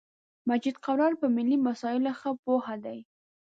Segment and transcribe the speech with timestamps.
[0.49, 2.99] مجید قرار په ملی مسایلو خه پوهه دی